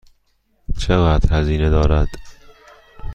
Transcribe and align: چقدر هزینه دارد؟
چقدر 0.79 1.31
هزینه 1.39 1.69
دارد؟ 1.69 2.07